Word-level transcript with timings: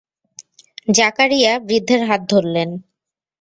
জাকারিয়া 0.89 1.51
বৃদ্ধের 1.59 2.01
হাত 2.05 2.21
ধরলেন। 2.29 2.69